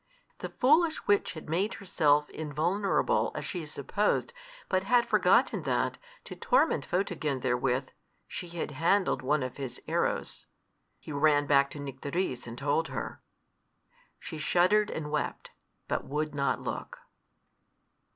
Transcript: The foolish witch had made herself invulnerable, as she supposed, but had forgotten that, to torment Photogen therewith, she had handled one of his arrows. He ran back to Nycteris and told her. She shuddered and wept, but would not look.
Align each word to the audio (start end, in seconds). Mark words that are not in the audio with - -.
The 0.39 0.49
foolish 0.49 1.05
witch 1.05 1.33
had 1.33 1.47
made 1.47 1.75
herself 1.75 2.27
invulnerable, 2.31 3.31
as 3.35 3.45
she 3.45 3.67
supposed, 3.67 4.33
but 4.67 4.81
had 4.85 5.07
forgotten 5.07 5.61
that, 5.61 5.99
to 6.23 6.35
torment 6.35 6.87
Photogen 6.87 7.41
therewith, 7.41 7.89
she 8.27 8.49
had 8.49 8.71
handled 8.71 9.21
one 9.21 9.43
of 9.43 9.57
his 9.57 9.79
arrows. 9.87 10.47
He 10.97 11.11
ran 11.11 11.45
back 11.45 11.69
to 11.69 11.79
Nycteris 11.79 12.47
and 12.47 12.57
told 12.57 12.87
her. 12.87 13.21
She 14.17 14.39
shuddered 14.39 14.89
and 14.89 15.11
wept, 15.11 15.51
but 15.87 16.03
would 16.03 16.33
not 16.33 16.59
look. 16.59 16.97